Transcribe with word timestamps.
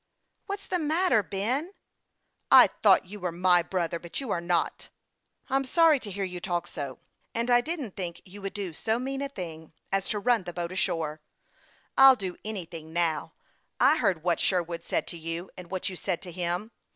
"What's 0.47 0.67
the 0.67 0.79
matter, 0.79 1.21
Ben?"" 1.21 1.73
I 2.51 2.65
thought 2.81 3.05
you 3.05 3.19
were 3.19 3.31
my 3.31 3.61
brother; 3.61 3.99
but 3.99 4.19
you 4.19 4.31
are 4.31 4.41
not."" 4.41 4.89
I'm 5.47 5.63
sorry 5.63 5.99
to 5.99 6.09
hear 6.09 6.23
you 6.23 6.39
talk 6.39 6.65
so; 6.65 6.97
and 7.35 7.51
I 7.51 7.61
didn't 7.61 7.95
think 7.95 8.19
you 8.25 8.41
would 8.41 8.55
do 8.55 8.73
so 8.73 8.97
mean 8.97 9.21
a 9.21 9.29
thing 9.29 9.73
as 9.91 10.07
to 10.09 10.17
run 10.17 10.41
the 10.45 10.53
boat 10.53 10.71
ashore." 10.71 11.21
THE 11.21 11.21
YOUNG 11.21 11.93
PILOT 11.97 12.11
OF 12.11 12.15
LAKE 12.15 12.19
CHAMPLAIX. 12.19 12.69
273" 12.95 13.01
I'll 13.03 13.13
do 13.13 13.13
anything 13.13 13.19
now. 13.21 13.33
I 13.79 13.97
heard 13.99 14.23
what 14.23 14.39
Sherwood 14.39 14.83
said 14.83 15.05
to 15.05 15.17
you, 15.19 15.51
and 15.55 15.69
what 15.69 15.87
you 15.89 15.95
said 15.95 16.23
to 16.23 16.31
him. 16.31 16.71